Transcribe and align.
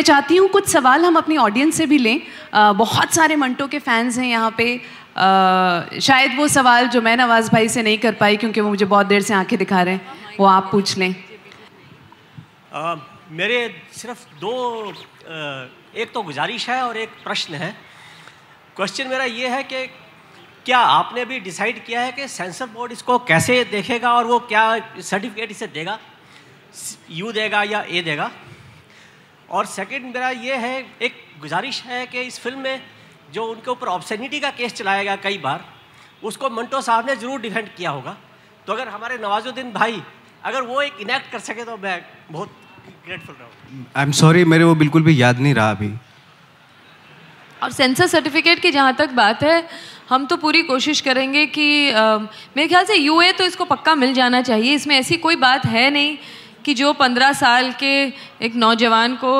मैं 0.00 0.04
चाहती 0.04 0.36
हूँ 0.36 0.48
कुछ 0.48 0.68
सवाल 0.68 1.04
हम 1.04 1.16
अपनी 1.16 1.36
ऑडियंस 1.36 1.76
से 1.76 1.86
भी 1.86 1.96
लें। 1.98 2.20
आ, 2.54 2.72
बहुत 2.72 3.14
सारे 3.14 3.36
मंटो 3.36 3.66
के 3.68 3.78
फैंस 3.78 4.18
हैं 4.18 4.26
यहाँ 4.26 4.54
पे। 4.58 4.64
आ, 4.76 6.00
शायद 6.00 6.36
वो 6.36 6.46
सवाल 6.48 6.88
जो 6.88 7.02
मैं 7.02 7.16
नवाज़ 7.16 7.50
भाई 7.52 7.68
से 7.68 7.82
नहीं 7.82 7.98
कर 7.98 8.14
पाई 8.16 8.36
क्योंकि 8.36 8.60
वो 8.60 8.68
मुझे 8.68 8.84
बहुत 8.86 9.06
देर 9.06 9.22
से 9.22 9.34
आँखें 9.34 9.58
दिखा 9.58 9.82
रहे 9.82 9.94
हैं 9.94 10.36
वो 10.38 10.46
आप 10.46 10.68
पूछ 10.72 10.96
लें। 10.98 11.14
आ, 12.74 12.96
मेरे 13.30 13.60
सिर्फ़ 13.92 14.24
दो 14.40 14.54
एक 15.94 16.12
तो 16.14 16.22
गुजारिश 16.22 16.68
है 16.70 16.82
और 16.82 16.96
एक 16.96 17.22
प्रश्न 17.24 17.54
है। 17.54 17.74
क्वेश्चन 18.76 19.08
मेरा 19.08 19.24
ये 19.26 19.48
है 19.48 19.62
कि 19.62 19.86
क्या 20.64 20.78
आपने 20.96 21.24
भी 21.24 21.40
डिसाइड 21.40 21.84
किया 21.84 22.00
है 22.00 22.12
कि 22.12 22.28
सेंसर 22.30 22.66
बोर्ड 22.68 22.92
इसको 22.92 23.18
कैसे 23.28 23.64
देखेगा 23.70 24.14
और 24.14 24.24
वो 24.26 24.38
क्या 24.48 24.64
सर्टिफिकेट 25.00 25.50
इसे 25.50 25.66
देगा? 25.74 25.98
यू 27.10 27.32
देगा 27.32 27.62
या 27.62 27.82
ए 27.82 28.02
देगा? 28.02 28.30
और 29.50 29.66
सेकंड 29.68 30.04
मेरा 30.06 30.28
ये 30.30 30.56
है 30.58 30.74
एक 31.02 31.14
गुजारिश 31.40 31.82
है 31.84 32.06
कि 32.06 32.20
इस 32.22 32.38
फ़िल्म 32.40 32.60
में 32.60 32.80
जो 33.32 33.44
उनके 33.46 33.70
ऊपर 33.70 33.86
ऑब्सेनिटी 33.88 34.40
का 34.40 34.50
केस 34.52 34.72
चलाया 34.74 35.02
गया 35.02 35.16
कई 35.24 35.38
बार 35.40 35.64
उसको 36.24 36.50
मंटो 36.50 36.80
साहब 36.82 37.06
ने 37.06 37.16
ज़रूर 37.16 37.40
डिफेंड 37.40 37.68
किया 37.76 37.90
होगा। 37.90 38.16
तो 38.66 38.72
अगर 38.72 38.88
हमारे 38.88 39.18
नवाजुद्दीन 39.18 39.72
भाई 39.72 40.02
अगर 40.44 40.62
वो 40.64 40.80
एक 40.82 41.00
इनेक्ट 41.00 41.32
कर 41.32 41.38
सके 41.40 41.64
तो 41.64 41.76
मैं 41.78 42.00
बहुत 42.30 42.48
ग्रेटफुल 43.06 43.36
रहूँ 43.36 43.84
आई 43.96 44.02
एम 44.02 44.12
सॉरी 44.18 44.44
मेरे 44.46 44.64
वो 44.64 44.74
बिल्कुल 44.76 45.02
भी 45.02 45.20
याद 45.22 45.38
नहीं 45.38 45.54
रहा 45.54 45.70
अभी। 45.70 45.92
और 47.62 47.72
सेंसर 47.72 48.06
सर्टिफिकेट 48.08 48.60
की 48.60 48.70
जहाँ 48.70 48.94
तक 48.96 49.10
बात 49.14 49.42
है 49.42 49.56
हम 50.08 50.26
तो 50.26 50.36
पूरी 50.38 50.62
कोशिश 50.64 51.00
करेंगे 51.00 51.44
कि 51.48 51.90
आ, 51.90 52.16
मेरे 52.56 52.68
ख्याल 52.68 52.84
से 52.84 52.94
यूए 52.94 53.32
तो 53.32 53.44
इसको 53.44 53.64
पक्का 53.66 53.94
मिल 53.94 54.14
जाना 54.14 54.40
चाहिए 54.42 54.74
इसमें 54.74 54.96
ऐसी 54.96 55.16
कोई 55.18 55.36
बात 55.38 55.66
है 55.66 55.90
नहीं। 55.90 56.16
कि 56.64 56.74
जो 56.74 56.92
पंद्रह 56.92 57.32
साल 57.32 57.70
के 57.80 57.92
एक 58.46 58.54
नौजवान 58.56 59.14
को 59.16 59.32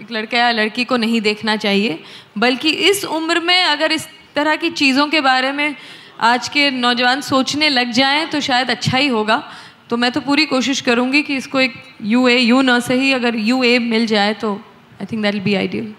एक 0.00 0.10
लड़का 0.12 0.38
या 0.38 0.50
लड़की 0.52 0.84
को 0.84 0.96
नहीं 0.96 1.20
देखना 1.20 1.56
चाहिए 1.56 1.98
बल्कि 2.38 2.70
इस 2.90 3.04
उम्र 3.04 3.40
में 3.40 3.62
अगर 3.62 3.92
इस 3.92 4.08
तरह 4.34 4.56
की 4.56 4.70
चीज़ों 4.72 5.06
के 5.08 5.20
बारे 5.20 5.52
में 5.52 5.74
आज 6.22 6.48
के 6.48 6.70
नौजवान 6.70 7.20
सोचने 7.20 7.68
लग 7.68 7.90
जाएँ 7.92 8.26
तो 8.26 8.40
शायद 8.40 8.70
अच्छा 8.70 8.98
ही 8.98 9.06
होगा। 9.08 9.42
तो 9.90 9.96
मैं 9.96 10.10
तो 10.12 10.20
पूरी 10.20 10.44
कोशिश 10.46 10.80
करूँगी 10.80 11.22
कि 11.22 11.36
इसको 11.36 11.60
एक 11.60 11.74
यू 12.04 12.26
ए 12.28 12.36
यू 12.38 12.60
न 12.62 12.78
सही 12.80 13.12
अगर 13.12 13.36
यू 13.36 13.62
ए 13.64 13.78
मिल 13.80 14.06
जाए 14.06 14.32
तो 14.34 14.52
I 15.00 15.06
think 15.12 15.22
that 15.22 15.42
be 15.42 15.54
ideal 15.54 15.94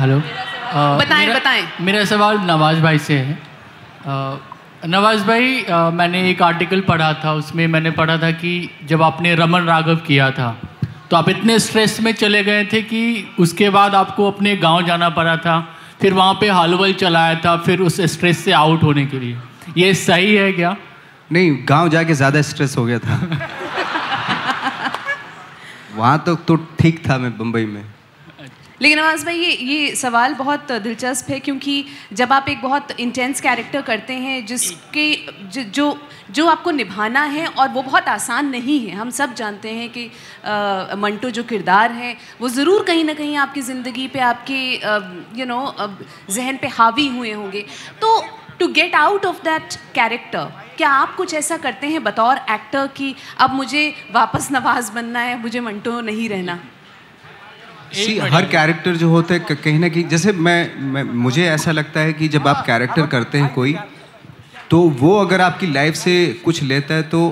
hello 0.00 0.18
बताएँ 0.98 1.28
बताएँ। 1.34 1.66
मेरा 1.80 2.04
सवाल 2.04 2.38
नवाज़ 2.46 2.80
भाई 2.82 2.98
से 2.98 3.18
है। 3.18 3.38
uh, 4.02 4.53
नवाज़ 4.88 5.24
भाई 5.24 5.64
आ, 5.64 5.90
मैंने 5.90 6.30
एक 6.30 6.42
आर्टिकल 6.42 6.80
पढ़ा 6.80 7.14
था 7.14 7.34
उसमें 7.34 7.66
मैंने 7.66 7.90
पढ़ा 7.90 8.18
था 8.18 8.30
कि 8.30 8.70
जब 8.84 9.02
आपने 9.02 9.34
रमन 9.34 9.60
राघव 9.60 9.96
किया 9.96 10.30
था 10.30 10.60
तो 11.10 11.16
आप 11.16 11.28
इतने 11.28 11.58
स्ट्रेस 11.58 12.00
में 12.00 12.12
चले 12.12 12.44
गए 12.44 12.64
थे 12.64 12.82
कि 12.82 13.28
उसके 13.38 13.70
बाद 13.70 13.94
आपको 13.94 14.30
अपने 14.30 14.56
गाँव 14.56 14.86
जाना 14.86 15.08
पड़ा 15.08 15.36
था 15.36 15.76
फिर 16.00 16.12
वहाँ 16.12 16.34
पे 16.34 16.48
हलवल 16.48 16.92
चलाया 16.92 17.34
था 17.34 17.56
फिर 17.56 17.80
उस 17.80 18.00
स्ट्रेस 18.00 18.44
से 18.44 18.52
आउट 18.52 18.82
होने 18.82 19.06
के 19.06 19.20
लिए। 19.20 19.38
ये 19.76 19.94
सही 19.94 20.34
है 20.34 20.52
क्या? 20.52 20.76
नहीं 21.32 21.58
गाँव 21.68 21.88
जाके 21.88 22.14
ज़्यादा 22.14 22.42
स्ट्रेस 22.42 22.78
हो 22.78 22.84
गया 22.84 22.98
था। 22.98 23.16
वहाँ 25.96 26.22
तो 26.26 26.34
तो 26.34 26.66
ठीक 26.80 27.10
था 27.10 27.18
मैं 27.18 27.38
बम्बई 27.38 27.66
में। 27.66 27.93
लेकिन 28.82 28.98
नवाज़ 28.98 29.24
भाई 29.26 29.36
ये 29.36 29.50
ये 29.64 29.94
सवाल 29.96 30.34
बहुत 30.34 30.72
दिलचस्प 30.72 31.30
है 31.30 31.38
क्योंकि 31.40 31.84
जब 32.12 32.32
आप 32.32 32.48
एक 32.48 32.62
बहुत 32.62 32.90
इंटेंस 33.00 33.40
कैरेक्टर 33.40 33.82
करते 33.82 34.12
हैं 34.14 34.44
जिसके 34.46 35.14
ज, 35.48 35.58
जो 35.58 35.98
जो 36.30 36.46
आपको 36.48 36.70
निभाना 36.70 37.22
है 37.24 37.46
और 37.46 37.68
वो 37.68 37.82
बहुत 37.82 38.08
आसान 38.08 38.48
नहीं 38.50 38.78
है। 38.86 38.94
हम 38.96 39.10
सब 39.10 39.34
जानते 39.34 39.70
हैं 39.70 39.88
कि 39.90 40.04
मंटो 40.98 41.30
जो 41.30 41.42
किरदार 41.44 41.92
है 41.92 42.16
वो 42.40 42.48
ज़रूर 42.48 42.84
कहीं 42.84 43.04
ना 43.04 43.14
कहीं 43.14 43.36
आपकी 43.36 43.60
ज़िंदगी 43.62 44.06
पे 44.08 44.20
आपके 44.20 44.58
यू 45.40 45.46
नो 45.46 45.60
जहन 46.30 46.56
पे 46.56 46.68
हावी 46.68 47.06
हुए 47.08 47.32
होंगे। 47.32 47.64
तो 48.00 48.20
to 48.58 48.68
get 48.72 48.94
out 48.94 49.26
of 49.26 49.42
that 49.44 49.74
character 49.94 50.52
क्या 50.76 50.88
आप 50.90 51.14
कुछ 51.16 51.34
ऐसा 51.34 51.56
करते 51.56 51.86
हैं 51.86 52.02
बतौर 52.04 52.38
एक्टर 52.50 52.86
कि 52.96 53.14
अब 53.40 53.54
मुझे 53.54 53.92
वापस 54.12 54.48
नवाज़ 54.52 54.92
बनना 54.92 55.20
है 55.20 55.40
मुझे 55.42 55.60
मंटो 55.60 56.00
नहीं 56.00 56.28
रहना? 56.28 56.58
सी 57.94 58.18
हर 58.18 58.46
कैरेक्टर 58.46 58.96
जो 58.96 59.08
होते 59.08 59.34
हैं 59.34 59.56
कहीं 59.56 59.78
ना 59.78 59.88
कहीं 59.88 60.04
जैसे 60.08 60.32
मैं, 60.32 60.80
मैं 60.82 61.02
मुझे 61.02 61.46
ऐसा 61.46 61.72
लगता 61.72 62.00
है 62.00 62.12
कि 62.12 62.28
जब 62.28 62.48
आप 62.48 62.64
कैरेक्टर 62.66 63.06
करते 63.06 63.38
हैं 63.38 63.52
कोई 63.54 63.74
तो 64.70 64.80
वो 65.00 65.16
अगर 65.18 65.40
आपकी 65.40 65.66
लाइफ 65.66 65.94
से 65.94 66.14
कुछ 66.44 66.62
लेता 66.62 66.94
है 66.94 67.02
तो 67.08 67.22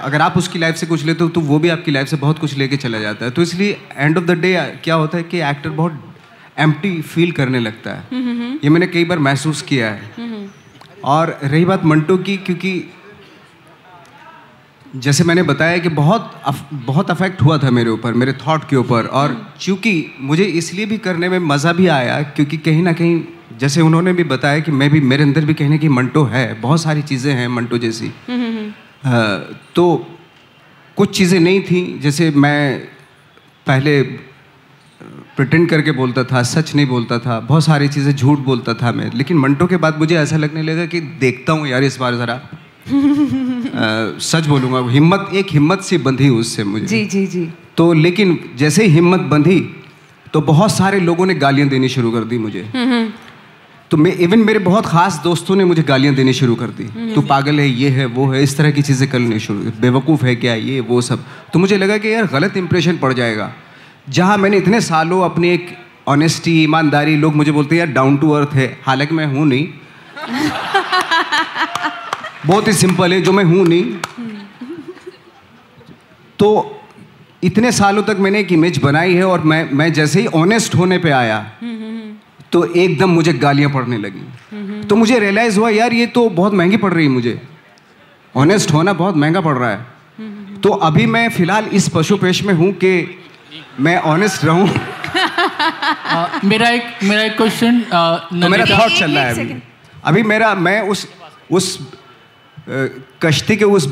अगर 0.00 0.20
आप 0.20 0.36
उसकी 0.36 0.58
लाइफ 0.58 0.76
से 0.76 0.86
कुछ 0.86 1.04
लेते 1.04 1.24
हो 1.24 1.30
तो 1.30 1.40
वो 1.42 1.58
भी 1.58 1.68
आपकी 1.68 1.90
लाइफ 1.90 2.08
से 2.08 2.16
बहुत 2.16 2.38
कुछ 2.38 2.56
लेके 2.58 2.76
चला 2.76 2.98
जाता 2.98 3.24
है। 3.24 3.30
तो 3.30 3.42
इसलिए 3.42 3.80
एंड 3.96 4.18
ऑफ़ 4.18 4.24
द 4.24 4.38
डे 4.40 4.54
क्या 4.84 4.94
होता 4.94 5.18
है 5.18 5.24
कि 5.24 5.40
एक्टर 5.40 5.70
बहुत 5.70 6.04
एम्प्टी 6.58 7.00
फील 7.04 7.32
करने 7.32 7.60
लगता 7.60 7.90
है। 7.90 8.20
ये 8.64 8.70
मैंने 8.70 8.86
कई 8.86 9.04
बार 9.04 9.18
महसूस 9.18 9.62
किया 9.62 9.90
है। 9.90 10.46
और 11.04 11.38
रही 11.44 11.64
बात 11.64 11.84
मंटो 11.84 12.16
की 12.18 12.36
क्योंकि 12.36 12.72
जैसे 14.96 15.24
मैंने 15.24 15.42
बताया 15.42 15.78
कि 15.78 15.88
बहुत 15.88 16.30
अफ, 16.44 16.68
बहुत 16.74 17.10
अफेक्ट 17.10 17.42
हुआ 17.42 17.56
था 17.58 17.70
मेरे 17.70 17.90
ऊपर 17.90 18.12
मेरे 18.12 18.32
थॉट 18.46 18.68
के 18.68 18.76
ऊपर 18.76 19.06
और 19.12 19.34
चूँकि 19.60 19.92
मुझे 20.20 20.44
इसलिए 20.60 20.86
भी 20.86 20.98
करने 20.98 21.28
में 21.28 21.38
मज़ा 21.38 21.72
भी 21.72 21.86
आया 21.86 22.20
क्योंकि 22.22 22.56
कहीं 22.56 22.82
ना 22.82 22.92
कहीं 22.92 23.22
जैसे 23.58 23.80
उन्होंने 23.80 24.12
भी 24.12 24.24
बताया 24.24 24.60
कि 24.60 24.72
मैं 24.72 24.88
भी 24.90 25.00
मेरे 25.00 25.22
अंदर 25.22 25.44
भी 25.44 25.54
कहने 25.54 25.78
की 25.78 25.88
मंटो 25.88 26.24
है 26.24 26.60
बहुत 26.60 26.82
सारी 26.82 27.02
चीज़ें 27.02 27.32
हैं 27.34 27.48
मंटो 27.48 27.78
जैसी। 27.78 28.06
आ, 29.06 29.36
तो 29.74 30.06
कुछ 30.96 31.16
चीज़ें 31.16 31.38
नहीं 31.40 31.60
थी 31.62 31.98
जैसे 31.98 32.30
मैं 32.30 32.78
पहले 33.66 34.02
प्रटेंड 35.36 35.68
करके 35.70 35.92
बोलता 35.92 36.24
था 36.24 36.42
सच 36.42 36.74
नहीं 36.74 36.86
बोलता 36.86 37.18
था 37.18 37.38
बहुत 37.40 37.64
सारी 37.64 37.88
चीज़ें 37.88 38.14
झूठ 38.16 38.38
बोलता 38.38 38.74
था 38.74 38.92
मैं 38.92 39.10
लेकिन 39.14 39.38
मंटो 39.38 39.66
के 39.66 39.76
बाद 39.76 39.98
मुझे 39.98 40.16
ऐसा 40.16 40.36
लगने 40.36 40.62
लगा 40.62 40.86
कि 40.86 41.00
देखता 41.00 41.52
हूँ 41.52 41.68
यार 41.68 41.84
इस 41.84 41.96
बार 41.96 42.14
ज़रा। 42.14 42.40
सच 42.86 44.46
बोलूँगा 44.46 44.80
हिम्मत 44.92 45.30
एक 45.34 45.46
हिम्मत 45.50 45.80
सी 45.82 45.98
बंधी 45.98 46.28
उससे 46.30 46.64
मुझे। 46.64 46.86
जी 46.86 47.04
जी 47.06 47.26
जी। 47.26 47.48
तो 47.76 47.92
लेकिन 47.94 48.38
जैसे 48.56 48.84
ही 48.84 48.92
हिम्मत 48.92 49.20
बंधी 49.30 49.60
तो 50.34 50.40
बहुत 50.42 50.72
सारे 50.72 51.00
लोगों 51.00 51.26
ने 51.26 51.34
गालियाँ 51.36 51.68
देनी 51.68 51.88
शुरू 51.88 52.10
कर 52.10 52.24
दी 52.24 52.38
मुझे। 52.38 52.62
हम्म, 52.74 52.92
हम्म। 52.92 53.12
तो 53.90 53.96
मैं 53.96 54.12
इवन 54.16 54.38
मेरे 54.38 54.58
बहुत 54.60 54.86
खास 54.86 55.20
दोस्तों 55.24 55.56
ने 55.56 55.64
मुझे 55.64 55.82
गालियाँ 55.82 56.14
देनी 56.14 56.32
शुरू 56.32 56.54
कर 56.54 56.70
दी। 56.70 56.84
हम्म, 56.86 57.14
तू 57.14 57.20
पागल 57.22 57.60
है 57.60 57.68
ये 57.68 57.88
है 57.90 58.06
वो 58.06 58.26
है 58.32 58.42
इस 58.42 58.56
तरह 58.56 58.70
की 58.70 58.82
चीज़ें 58.82 59.08
करनी 59.10 59.38
शुरू 59.40 59.72
बेवकूफ़ 59.80 60.24
है 60.24 60.34
क्या 60.36 60.54
ये 60.54 60.80
वो 60.80 61.00
सब। 61.00 61.24
तो 61.52 61.58
मुझे 61.58 61.76
लगा 61.76 61.98
कि 61.98 62.12
यार 62.12 62.26
गलत 62.32 62.56
इंप्रेशन 62.56 62.96
पड़ 62.96 63.12
जाएगा। 63.12 63.52
जहाँ 64.08 64.36
मैंने 64.38 64.56
इतने 64.56 64.80
सालों 64.80 65.22
अपनी 65.22 65.48
एक 65.50 65.76
ऑनेस्टी 66.08 66.62
ईमानदारी 66.62 67.16
लोग 67.16 67.34
मुझे 67.36 67.52
बोलते 67.52 67.74
हैं 67.74 67.84
यार 67.84 67.94
डाउन 67.94 68.16
टू 68.16 68.30
अर्थ 68.32 68.54
है। 68.54 68.66
हालाँकि 68.82 69.14
मैं 69.14 69.26
हूँ 69.26 69.46
नहीं। 69.46 69.66
बहुत 72.48 72.68
ही 72.68 72.72
सिंपल 72.74 73.12
है 73.12 73.20
जो 73.20 73.32
मैं 73.32 73.44
हूँ 73.44 73.66
नहीं। 73.66 73.84
तो 76.38 76.48
इतने 77.42 77.70
सालों 77.72 78.02
तक 78.02 78.16
मैंने 78.18 78.40
एक 78.40 78.52
इमेज 78.52 78.78
बनाई 78.82 79.14
है 79.14 79.24
और 79.24 79.40
मैं 79.42 79.62
मैं 79.72 79.92
जैसे 79.92 80.20
ही 80.20 80.26
ऑनेस्ट 80.36 80.74
होने 80.74 80.98
पे 80.98 81.10
आया 81.12 81.38
तो 82.52 82.64
एकदम 82.76 83.10
मुझे 83.10 83.32
गालियाँ 83.34 83.70
पड़ने 83.70 83.98
लगी। 83.98 84.22
तो 84.82 84.96
मुझे 84.96 85.18
रियलाइज़ 85.18 85.58
हुआ 85.58 85.70
यार 85.70 85.92
ये 85.92 86.06
तो 86.08 86.28
बहुत 86.30 86.54
महँगी 86.54 86.76
पड़ 86.76 86.92
रही 86.94 87.04
है 87.06 87.10
मुझे। 87.12 87.40
ऑनेस्ट 88.34 88.72
होना 88.72 88.92
बहुत 88.92 89.16
महँगा 89.16 89.40
पड़ 89.40 89.56
रहा 89.56 89.70
है। 89.70 90.60
तो 90.62 90.70
अभी 90.86 91.06
मैं 91.06 91.28
फ़िलहाल 91.30 91.64
इस 91.72 91.88
पशु 91.88 92.16
पेश 92.16 92.42
में 92.44 92.54
हूँ 92.54 92.72
कि 92.74 92.92
मैं 93.80 93.96
ऑनेस्ट 94.06 94.44
रहूँ। 94.44 94.68
मेरा 96.44 96.68
एक 96.68 96.82
मेरा 97.02 97.22
एक 97.22 97.36
क्वेश्चन 97.36 97.80
तो 97.82 98.48
मेरा 98.48 98.64
थॉट 98.66 98.98
चल 98.98 99.10
रहा 99.10 99.24
है 99.24 99.30
अभी। 99.34 99.62
अभी 100.04 100.22
मेरा 100.22 100.54
मैं 100.56 100.80
उस 100.88 101.06
उस 101.50 101.78
कश्ती 103.22 103.56
के 103.56 103.64
उस 103.64 103.86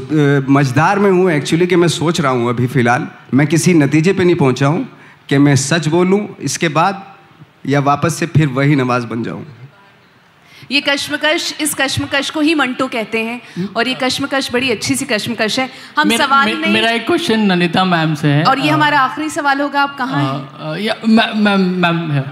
मझदार 0.50 0.98
में 0.98 1.10
हूँ 1.10 1.30
एक्चुअली 1.32 1.66
कि 1.66 1.76
मैं 1.76 1.88
सोच 1.88 2.20
रहा 2.20 2.32
हूँ 2.32 2.48
अभी 2.48 2.66
फ़िलहाल। 2.66 3.06
मैं 3.34 3.46
किसी 3.46 3.74
नतीजे 3.74 4.12
पे 4.12 4.24
नहीं 4.24 4.36
पहुँचा 4.36 4.66
हूँ 4.66 4.86
कि 5.28 5.38
मैं 5.38 5.54
सच 5.56 5.88
बोलूँ 5.88 6.26
इसके 6.40 6.68
बाद 6.70 7.04
या 7.66 7.80
वापस 7.82 8.14
से 8.14 8.26
फिर 8.26 8.48
वही 8.48 8.76
नवाज़ 8.76 9.06
बन 9.06 9.22
जाऊँ। 9.22 9.44
ये 10.70 10.80
कश्मकश 10.80 11.52
इस 11.60 11.74
कश्मकश 11.74 12.30
को 12.30 12.40
ही 12.40 12.54
मंटो 12.54 12.86
कहते 12.88 13.22
हैं 13.24 13.68
और 13.76 13.88
ये 13.88 13.94
कश्मकश 14.02 14.50
बड़ी 14.52 14.70
अच्छी 14.70 14.94
सी 14.94 15.04
कश्मकश 15.04 15.58
है। 15.58 15.68
हम 15.98 16.08
मेरा, 16.08 16.26
सवाल 16.26 16.46
मे, 16.46 16.54
नहीं 16.54 16.72
मेरा 16.74 16.90
एक 16.90 17.06
क्वेश्चन 17.06 17.40
ननिता 17.52 17.84
मैम 17.84 18.14
से 18.14 18.28
है। 18.28 18.44
और 18.44 18.58
ये 18.58 18.70
आ, 18.70 18.74
हमारा 18.74 19.00
आखिरी 19.00 19.28
सवाल 19.30 19.60
होगा 19.60 19.82
आप 19.82 19.96
कहाँ 19.98 20.22
हैं? 20.22 20.94
मैम 21.08 21.60
मैम 21.82 22.10
है। 22.10 22.24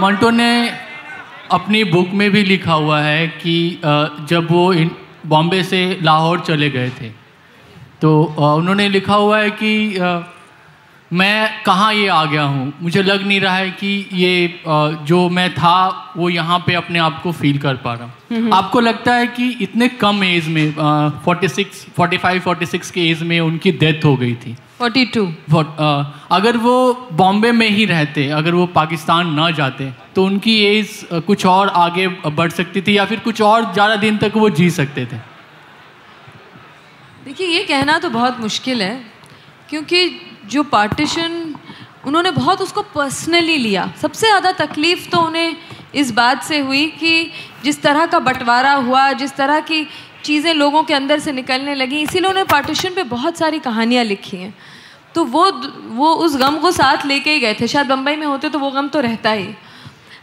मंटो 0.00 0.30
ने 0.30 0.50
अपनी 1.52 1.82
बुक 1.84 2.10
में 2.14 2.30
भी 2.30 2.42
लिखा 2.44 2.72
हुआ 2.72 3.00
है 3.00 3.26
कि 3.42 3.54
जब 4.30 4.48
वो 4.50 4.72
बॉम्बे 5.26 5.62
से 5.62 5.98
लाहौर 6.02 6.40
चले 6.40 6.70
गए 6.70 6.90
थे 7.00 7.08
तो 8.00 8.22
उन्होंने 8.38 8.88
लिखा 8.88 9.14
हुआ 9.14 9.38
है 9.40 9.50
कि 9.62 9.70
मैं 11.10 11.62
कहाँ 11.64 11.92
ये 11.94 12.06
आ 12.08 12.24
गया 12.24 12.42
हूँ? 12.42 12.72
मुझे 12.82 13.02
लग 13.02 13.26
नहीं 13.26 13.40
रहा 13.40 13.54
है 13.56 13.70
कि 13.70 13.88
ये 14.12 14.60
जो 15.06 15.28
मैं 15.28 15.48
था 15.54 16.12
वो 16.16 16.28
यहाँ 16.30 16.58
पे 16.66 16.74
अपने 16.74 16.98
आप 16.98 17.20
को 17.22 17.32
फील 17.32 17.58
कर 17.58 17.76
पा 17.84 17.94
रहा 17.94 18.04
हूँ। 18.04 18.50
आपको 18.52 18.80
लगता 18.80 19.14
है 19.14 19.26
कि 19.26 19.48
इतने 19.60 19.88
कम 20.02 20.22
एज 20.24 20.48
में 20.48 20.72
forty 21.24 21.48
six 21.48 21.84
forty 21.96 22.16
five 22.16 22.40
forty 22.40 22.66
six 22.66 22.90
के 22.90 23.08
एज 23.10 23.22
में 23.22 23.38
उनकी 23.40 23.72
डेथ 23.72 24.04
हो 24.04 24.16
गई 24.16 24.34
थी? 24.34 24.56
फोर्टी 24.80 25.04
टू 25.14 25.22
अगर 26.32 26.56
वो 26.58 26.74
बॉम्बे 27.12 27.50
में 27.52 27.68
ही 27.70 27.84
रहते 27.86 28.28
अगर 28.32 28.54
वो 28.54 28.66
पाकिस्तान 28.74 29.32
ना 29.34 29.50
जाते 29.58 29.90
तो 30.14 30.24
उनकी 30.24 30.54
एज 30.66 31.00
कुछ 31.26 31.44
और 31.46 31.68
आगे 31.78 32.06
बढ़ 32.08 32.50
सकती 32.50 32.82
थी 32.82 32.96
या 32.96 33.04
फिर 33.04 33.20
कुछ 33.20 33.42
और 33.42 33.72
ज़्यादा 33.72 33.96
दिन 33.98 34.18
तक 34.18 34.36
वो 34.36 34.48
जी 34.50 34.70
सकते 34.70 35.04
थे? 35.06 35.16
देखिए 37.24 37.46
ये 37.48 37.62
कहना 37.64 37.98
तो 37.98 38.10
बहुत 38.10 38.40
मुश्किल 38.40 38.82
है 38.82 38.94
क्योंकि 39.70 40.08
जो 40.50 40.62
पार्टीशन 40.70 41.54
उन्होंने 42.06 42.30
बहुत 42.30 42.62
उसको 42.62 42.82
पर्सनली 42.94 43.56
लिया। 43.58 43.90
सबसे 44.02 44.26
ज़्यादा 44.26 44.52
तकलीफ़ 44.60 45.08
तो 45.10 45.20
उन्हें 45.20 45.56
इस 45.94 46.10
बात 46.14 46.42
से 46.44 46.58
हुई 46.60 46.86
कि 46.98 47.30
जिस 47.64 47.82
तरह 47.82 48.06
का 48.06 48.18
बंटवारा 48.20 48.72
हुआ 48.74 49.10
जिस 49.14 49.36
तरह 49.36 49.60
की 49.62 49.86
चीज़ें 50.24 50.52
लोगों 50.54 50.82
के 50.82 50.94
अंदर 50.94 51.18
से 51.18 51.32
निकलने 51.32 51.74
लगी, 51.74 52.00
इसीलिए 52.00 52.28
उन्होंने 52.28 52.44
पार्टीशन 52.50 52.94
पे 52.94 53.02
बहुत 53.04 53.38
सारी 53.38 53.58
कहानियाँ 53.60 54.04
लिखी 54.04 54.36
हैं। 54.36 54.54
तो 55.14 55.24
वो 55.26 55.50
वो 55.92 56.12
उस 56.16 56.36
गम 56.36 56.56
को 56.58 56.70
साथ 56.72 57.06
लेके 57.06 57.30
ही 57.30 57.40
गए 57.40 57.54
थे। 57.54 57.66
शायद 57.66 57.86
बम्बई 57.86 58.16
में 58.16 58.26
होते 58.26 58.48
तो 58.48 58.58
वो 58.58 58.70
गम 58.70 58.88
तो 58.88 59.00
रहता 59.00 59.30
ही। 59.32 59.48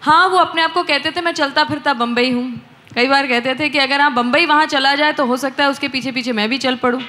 हाँ 0.02 0.28
वो 0.28 0.38
अपने 0.38 0.62
आप 0.62 0.74
को 0.74 0.84
कहते 0.84 1.12
थे, 1.12 1.22
मैं 1.22 1.32
चलता 1.34 1.64
फिरता 1.64 1.94
बम्बई 1.96 2.32
हूँ। 2.32 2.50
कई 2.96 3.08
बार 3.08 3.28
कहते 3.28 3.56
थे 3.56 3.70
कि, 3.70 3.78
अगर 3.80 4.02
आप 4.02 4.12
बम्बई 4.12 4.46
वहाँ 4.46 4.66
चला 4.66 4.94
जाए 4.96 5.14
तो 5.14 5.26
हो 5.26 5.38
सकता 5.38 5.64
है 5.64 5.70
उसके 5.70 5.88
पीछे 5.88 6.12
पीछे 6.12 6.32
मैं 6.32 6.48
भी 6.50 6.58
चल 6.58 6.76
पड़ूँ। 6.76 7.02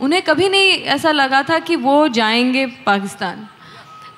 उन्हें 0.00 0.22
कभी 0.22 0.48
नहीं 0.48 0.70
ऐसा 0.88 1.10
लगा 1.12 1.42
था 1.42 1.58
कि 1.58 1.76
वो 1.76 2.06
जाएँगे 2.10 2.66
पाकिस्तान। 2.86 3.46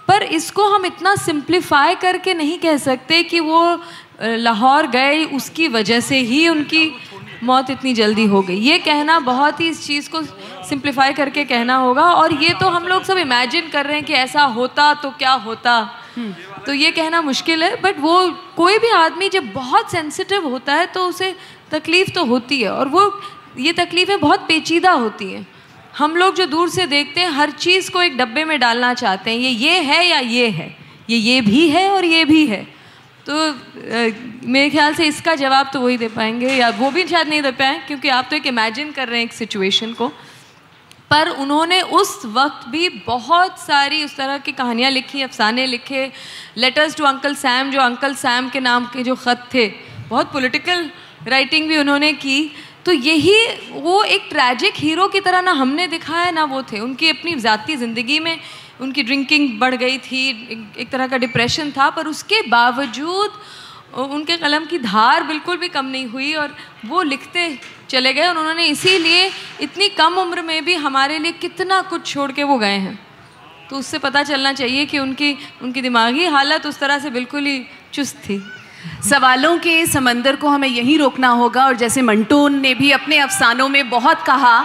पर 0.08 0.22
इसको 0.22 0.68
हम 0.68 0.86
इतना 0.86 1.14
सिंप्लीफाई 1.16 1.94
करके 1.94 2.34
नहीं 2.34 2.58
कह 2.58 2.76
सकते 2.76 3.22
कि 3.22 3.40
वो 3.40 3.82
लाहौर 4.22 4.86
गए 4.86 5.24
उसकी 5.26 5.68
वजह 5.68 6.00
से 6.00 6.18
ही 6.20 6.48
उनकी 6.48 6.84
मौत 7.42 7.70
इतनी 7.70 7.92
जल्दी 7.94 8.24
हो 8.26 8.40
गई। 8.42 8.56
ये 8.56 8.78
कहना 8.80 9.18
बहुत 9.20 9.60
ही 9.60 9.68
इस 9.68 9.86
चीज़ 9.86 10.08
को 10.10 10.22
सिंप्लीफाई 10.64 11.12
करके 11.12 11.44
कहना 11.44 11.76
होगा 11.76 12.02
और 12.12 12.32
ये 12.34 12.52
तो 12.60 12.68
हम 12.68 12.86
लोग 12.86 13.04
सब 13.04 13.18
इमेजिन 13.18 13.68
कर 13.68 13.86
रहे 13.86 13.96
हैं 13.96 14.04
कि 14.04 14.12
ऐसा 14.14 14.42
होता 14.52 14.92
तो 14.94 15.10
क्या 15.12 15.32
होता। 15.46 15.82
तो 16.66 16.72
ये 16.72 16.90
कहना 16.92 17.20
मुश्किल 17.22 17.62
है 17.62 17.80
बट 17.82 17.98
वो 18.00 18.14
कोई 18.56 18.78
भी 18.78 18.90
आदमी 18.92 19.28
जब 19.28 19.52
बहुत 19.52 19.90
सेंसिटिव 19.92 20.48
होता 20.48 20.74
है 20.74 20.86
तो 20.86 21.06
उसे 21.06 21.34
तकलीफ़ 21.70 22.10
तो 22.10 22.24
होती 22.24 22.60
है 22.62 22.70
और 22.70 22.88
वो 22.88 23.10
ये 23.58 23.72
तकलीफ़ें 23.74 24.18
बहुत 24.20 24.46
पेचीदा 24.48 24.90
होती 24.92 25.32
हैं। 25.32 25.46
हम 25.94 26.16
लोग 26.16 26.34
जो 26.34 26.46
दूर 26.46 26.68
से 26.70 26.86
देखते 26.86 27.20
हैं 27.20 27.30
हर 27.30 27.50
चीज़ 27.52 27.90
को 27.90 28.02
एक 28.02 28.16
डब्बे 28.16 28.44
में 28.44 28.58
डालना 28.60 28.92
चाहते 28.94 29.30
हैं 29.30 29.38
ये 29.38 29.50
ये 29.50 29.80
है 29.82 30.04
या 30.06 30.18
ये 30.18 30.48
है 30.50 30.68
ये 31.10 31.16
ये 31.18 31.40
भी 31.40 31.68
है 31.68 31.88
और 31.90 32.04
ये 32.04 32.24
भी 32.24 32.46
है। 32.46 32.66
तो 33.26 33.34
मेरे 34.48 34.70
ख्याल 34.70 34.94
से 34.94 35.06
इसका 35.06 35.34
जवाब 35.36 35.70
तो 35.72 35.80
वही 35.80 35.96
दे 35.96 36.08
पाएँगे, 36.10 36.48
या 36.48 36.68
वो 36.72 36.90
भी 36.90 37.06
शायद 37.06 37.28
नहीं 37.28 37.42
दे 37.42 37.50
पाए, 37.52 37.78
क्योंकि 37.86 38.08
आप 38.10 38.26
तो 38.30 38.36
एक 38.36 38.46
इमेजिन 38.46 38.90
कर 38.92 39.08
रहे 39.08 39.18
हैं 39.18 39.26
एक 39.26 39.32
सिचुएशन 39.32 39.92
को। 39.92 40.08
पर 41.10 41.28
उन्होंने 41.28 41.80
उस 41.92 42.20
वक्त 42.26 42.66
भी 42.68 42.88
बहुत 43.06 43.58
सारी 43.60 44.02
उस 44.04 44.16
तरह 44.16 44.38
की 44.38 44.52
कहानियाँ 44.52 44.90
लिखी, 44.90 45.22
अफसाने 45.22 45.66
लिखे 45.66 46.10
लेटर्स 46.56 46.96
टू 46.96 47.04
अंकल 47.04 47.34
सैम 47.36 47.70
जो 47.70 47.80
अंकल 47.80 48.14
सैम 48.16 48.48
के 48.48 48.60
नाम 48.60 48.86
के 48.86 49.02
जो 49.02 49.14
ख़त 49.16 49.48
थे, 49.54 49.66
बहुत 50.08 50.32
पॉलिटिकल 50.32 50.90
राइटिंग 51.28 51.68
भी 51.68 51.76
उन्होंने 51.78 52.12
की। 52.14 52.50
तो 52.84 52.92
यही 52.92 53.36
वो 53.72 54.02
एक 54.04 54.22
ट्रैजिक 54.30 54.74
हीरो 54.76 55.06
की 55.08 55.20
तरह 55.20 55.40
ना 55.42 55.52
हमने 55.52 55.86
दिखाया, 55.86 56.30
ना 56.30 56.44
वो 56.44 56.62
थे। 56.62 56.78
उनकी 56.80 57.08
अपनी 57.10 57.34
ज़ाती 57.36 57.76
ज़िंदगी 57.76 58.18
में 58.20 58.38
उनकी 58.82 59.02
ड्रिंकिंग 59.02 59.58
बढ़ 59.60 59.74
गई 59.74 59.98
थी, 59.98 60.28
एक 60.78 60.88
तरह 60.90 61.06
का 61.06 61.16
डिप्रेशन 61.18 61.70
था, 61.70 61.90
पर 61.90 62.06
उसके 62.06 62.42
बावजूद 62.48 63.40
उनके 63.94 64.36
कलम 64.36 64.64
की 64.64 64.78
धार 64.78 65.22
बिल्कुल 65.24 65.56
भी 65.56 65.68
कम 65.68 65.86
नहीं 65.86 66.06
हुई 66.06 66.32
और 66.34 66.54
वो 66.86 67.02
लिखते 67.02 67.58
चले 67.90 68.12
गए 68.12 68.26
और 68.26 68.38
उन्होंने 68.38 68.66
इसीलिए 68.66 69.30
इतनी 69.60 69.88
कम 69.90 70.14
उम्र 70.18 70.42
में 70.42 70.64
भी 70.64 70.74
हमारे 70.76 71.18
लिए 71.18 71.32
कितना 71.40 71.80
कुछ 71.82 72.06
छोड़ 72.06 72.30
के 72.32 72.42
वो 72.44 72.56
गए 72.58 72.78
हैं। 72.78 72.98
तो 73.70 73.76
उससे 73.76 73.98
पता 73.98 74.22
चलना 74.22 74.52
चाहिए 74.52 74.86
कि 74.86 74.98
उनकी 74.98 75.36
उनकी 75.62 75.82
दिमागी 75.82 76.24
हालत 76.26 76.66
उस 76.66 76.78
तरह 76.78 76.98
से 76.98 77.10
बिल्कुल 77.10 77.46
ही 77.46 77.64
चुस्त 77.92 78.16
थी। 78.24 78.40
सवालों 79.10 79.56
के 79.58 79.74
समंदर 79.86 80.36
को 80.36 80.48
हमें 80.48 80.68
यहीं 80.68 80.98
रोकना 80.98 81.28
होगा 81.28 81.64
और 81.66 81.76
जैसे 81.76 82.02
मंटोन 82.02 82.60
ने 82.60 82.74
भी 82.74 82.90
अपने 82.92 83.18
अफसानों 83.18 83.68
में 83.68 83.88
बहुत 83.90 84.22
कहा 84.22 84.58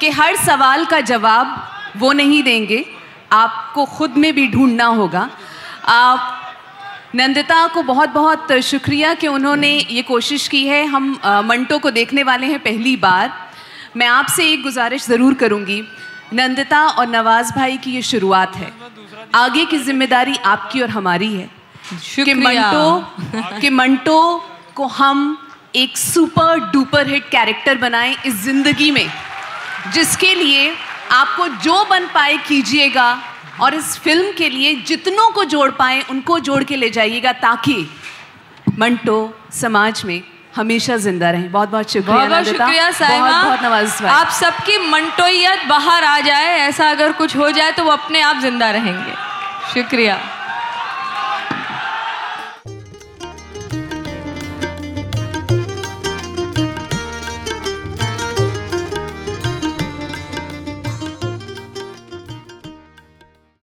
कि 0.00 0.10
हर 0.10 0.36
सवाल 0.36 0.84
का 0.86 1.00
जवाब 1.02 1.56
वो 1.96 2.12
नहीं 2.12 2.42
देंगे। 2.42 2.84
आपको 3.32 3.84
खुद 3.86 4.16
में 4.16 4.32
भी 4.34 4.46
ढूंढना 4.50 4.84
होगा। 4.86 5.28
आप 5.86 6.34
नंदिता 7.14 7.66
को 7.66 7.82
बहुत 7.82 8.08
बहुत 8.08 8.52
शुक्रिया 8.64 9.12
कि 9.14 9.26
उन्होंने 9.28 9.70
ये 9.80 10.02
कोशिश 10.04 10.48
की 10.48 10.66
है। 10.66 10.84
हम 10.86 11.10
मंटो 11.44 11.78
को 11.78 11.90
देखने 11.90 12.22
वाले 12.22 12.46
हैं 12.46 12.58
पहली 12.58 12.96
बार। 12.98 13.32
मैं 13.96 14.06
आपसे 14.06 14.50
एक 14.52 14.62
गुजारिश 14.62 15.06
ज़रूर 15.06 15.34
करूँगी। 15.34 15.82
नंदिता 16.34 16.86
और 16.88 17.08
नवाज़ 17.08 17.52
भाई 17.54 17.76
की 17.76 17.90
ये 17.90 18.02
शुरुआत 18.02 18.56
है। 18.56 18.72
आगे 19.34 19.64
की 19.66 19.78
ज़िम्मेदारी 19.78 20.36
आपकी 20.46 20.80
और 20.80 20.90
हमारी 20.90 21.32
है। 21.34 21.48
कि 22.16 22.34
मंटो 22.34 23.60
कि 23.60 23.70
मंटो 23.70 24.20
को 24.74 24.86
हम 24.86 25.38
एक 25.76 25.96
सुपर 25.96 26.58
डुपर 26.72 27.08
हिट 27.08 27.28
कैरेक्टर 27.30 27.78
बनाएँ 27.78 28.14
इस 28.26 28.34
ज़िंदगी 28.42 28.90
में 28.90 29.06
जिसके 29.94 30.34
लिए 30.34 30.70
आपको 31.12 31.48
जो 31.64 31.84
बन 31.90 32.06
पाए 32.14 32.36
कीजिएगा 32.48 33.10
और 33.60 33.74
इस 33.74 33.96
फ़िल्म 33.98 34.32
के 34.32 34.48
लिए 34.48 34.74
जितनों 34.86 35.30
को 35.30 35.44
जोड़ 35.44 35.70
पाए 35.72 36.00
उनको 36.10 36.38
जोड़ 36.40 36.62
के 36.64 36.76
ले 36.76 36.90
जाइएगा 36.90 37.32
ताकि 37.44 37.76
मंटो 38.78 39.18
समाज 39.52 40.02
में 40.04 40.22
हमेशा 40.56 40.96
ज़िंदा 40.96 41.30
रहे। 41.30 41.48
बहुत 41.48 41.68
बहुत 41.70 41.92
शुक्रिया 41.92 42.16
बहुत 42.16 42.30
बहुत 42.30 42.46
शुक्रिया 42.46 42.90
साहिबा 42.90 43.30
बहुत, 43.30 43.44
बहुत 43.44 43.62
नवाज़ 43.62 44.04
आप 44.06 44.30
सबकी 44.30 44.78
मंटोयत 44.90 45.66
बाहर 45.68 46.04
आ 46.04 46.18
जाए 46.20 46.56
ऐसा 46.58 46.90
अगर 46.90 47.12
कुछ 47.12 47.36
हो 47.36 47.50
जाए 47.50 47.72
तो 47.72 47.84
वो 47.84 47.90
अपने 47.90 48.20
आप 48.20 48.40
ज़िंदा 48.40 48.70
रहेंगे। 48.70 49.14
शुक्रिया। 49.74 50.18